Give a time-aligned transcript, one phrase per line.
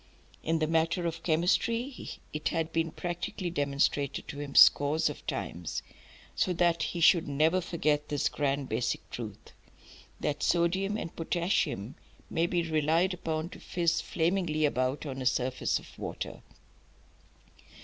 [0.41, 5.83] In the matter of chemistry it had been practically demonstrated to him scores of times,
[6.35, 9.53] so that he should never forget this grand basic truth,
[10.19, 11.93] that sodium and potassium
[12.31, 16.41] may be relied upon to fizz flamingly about on a surface of water.